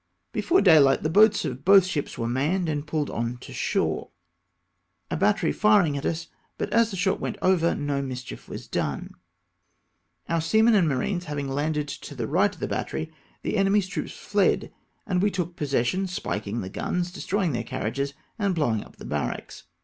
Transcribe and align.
Before 0.31 0.61
daylight 0.61 1.03
the 1.03 1.11
boats 1.11 1.45
of 1.45 1.63
both 1.63 1.85
ships 1.85 2.17
were 2.17 2.27
manned, 2.27 2.67
and 2.67 2.87
pulled 2.87 3.11
on 3.11 3.39
shore, 3.39 4.09
a 5.11 5.15
battery 5.15 5.53
fnhig 5.53 5.95
at 5.95 6.07
us, 6.07 6.25
but 6.57 6.73
as 6.73 6.89
the 6.89 6.97
shot 6.97 7.19
went 7.19 7.37
over, 7.43 7.75
no 7.75 8.01
mischief 8.01 8.49
was 8.49 8.67
done. 8.67 9.13
Our 10.27 10.41
seamen 10.41 10.73
and 10.73 10.89
marines 10.89 11.25
having 11.25 11.47
landed 11.47 11.87
to 11.87 12.15
the 12.15 12.25
right 12.25 12.51
of 12.51 12.59
the 12.61 12.67
battery, 12.67 13.11
the 13.43 13.57
enemy's 13.57 13.85
troops 13.87 14.13
fled, 14.13 14.73
and 15.05 15.21
we 15.21 15.29
took 15.29 15.55
possession, 15.55 16.07
spik 16.07 16.47
ing 16.47 16.61
the 16.61 16.69
guns, 16.69 17.11
destrojdng 17.11 17.53
their 17.53 17.63
carriages, 17.63 18.15
and 18.39 18.55
blowing 18.55 18.83
up 18.83 18.95
the 18.95 19.05
barracks. 19.05 19.65